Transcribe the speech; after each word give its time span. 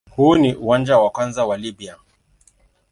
Huu 0.15 0.35
ni 0.35 0.55
uwanja 0.55 0.97
wa 0.99 1.09
kwanza 1.09 1.45
wa 1.45 1.57
Libya. 1.57 1.95